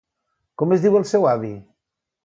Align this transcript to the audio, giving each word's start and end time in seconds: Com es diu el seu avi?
Com 0.61 0.73
es 0.77 0.87
diu 0.87 0.97
el 1.01 1.07
seu 1.13 1.31
avi? 1.37 1.55